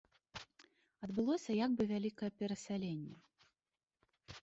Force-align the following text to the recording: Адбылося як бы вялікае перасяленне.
Адбылося 1.09 1.51
як 1.65 1.71
бы 1.81 1.89
вялікае 1.93 2.31
перасяленне. 2.41 3.15